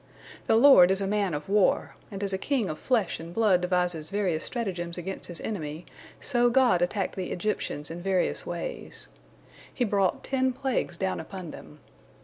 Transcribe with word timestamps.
The 0.47 0.55
Lord 0.55 0.89
is 0.89 0.99
a 0.99 1.05
man 1.05 1.35
of 1.35 1.47
war, 1.47 1.95
and 2.09 2.23
as 2.23 2.33
a 2.33 2.39
king 2.39 2.71
of 2.71 2.79
flesh 2.79 3.19
and 3.19 3.31
blood 3.31 3.61
devises 3.61 4.09
various 4.09 4.43
stratagems 4.43 4.97
against 4.97 5.27
his 5.27 5.39
enemy, 5.41 5.85
so 6.19 6.49
God 6.49 6.81
attacked 6.81 7.15
the 7.15 7.31
Egyptians 7.31 7.91
in 7.91 8.01
various 8.01 8.43
ways. 8.43 9.07
He 9.71 9.85
brought 9.85 10.23
ten 10.23 10.53
plagues 10.53 10.97
down 10.97 11.19
upon 11.19 11.51
them. 11.51 11.81